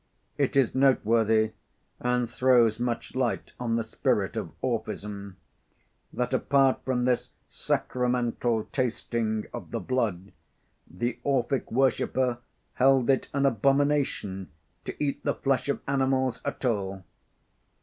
It 0.35 0.55
is 0.55 0.73
noteworthy, 0.73 1.51
and 1.99 2.27
throws 2.27 2.79
much 2.79 3.13
light 3.13 3.53
on 3.59 3.75
the 3.75 3.83
spirit 3.83 4.35
of 4.35 4.49
Orphism, 4.59 5.35
that 6.11 6.33
apart 6.33 6.83
from 6.83 7.05
this 7.05 7.29
sacramental 7.49 8.63
tasting 8.71 9.45
of 9.53 9.69
the 9.69 9.79
blood, 9.79 10.31
the 10.89 11.19
Orphic 11.23 11.71
worshipper 11.71 12.39
held 12.73 13.11
it 13.11 13.27
an 13.31 13.45
abomination 13.45 14.49
to 14.85 14.95
eat 15.03 15.23
the 15.23 15.35
flesh 15.35 15.69
of 15.69 15.81
animals 15.87 16.41
at 16.43 16.65
all. 16.65 17.03